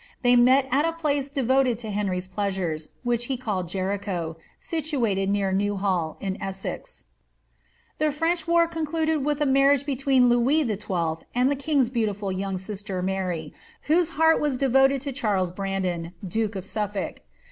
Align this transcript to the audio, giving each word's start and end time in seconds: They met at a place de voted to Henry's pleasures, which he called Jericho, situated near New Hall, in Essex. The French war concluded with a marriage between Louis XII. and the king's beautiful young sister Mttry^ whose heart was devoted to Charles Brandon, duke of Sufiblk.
They 0.23 0.35
met 0.35 0.67
at 0.71 0.83
a 0.83 0.93
place 0.93 1.29
de 1.29 1.43
voted 1.43 1.77
to 1.77 1.91
Henry's 1.91 2.27
pleasures, 2.27 2.89
which 3.03 3.25
he 3.25 3.37
called 3.37 3.69
Jericho, 3.69 4.35
situated 4.57 5.29
near 5.29 5.51
New 5.51 5.77
Hall, 5.77 6.17
in 6.19 6.41
Essex. 6.41 7.03
The 7.99 8.11
French 8.11 8.47
war 8.47 8.65
concluded 8.67 9.23
with 9.23 9.41
a 9.41 9.45
marriage 9.45 9.85
between 9.85 10.27
Louis 10.27 10.65
XII. 10.67 11.25
and 11.35 11.51
the 11.51 11.55
king's 11.55 11.91
beautiful 11.91 12.31
young 12.31 12.57
sister 12.57 13.03
Mttry^ 13.03 13.53
whose 13.83 14.09
heart 14.17 14.41
was 14.41 14.57
devoted 14.57 15.01
to 15.01 15.11
Charles 15.11 15.51
Brandon, 15.51 16.13
duke 16.27 16.55
of 16.55 16.63
Sufiblk. 16.63 17.17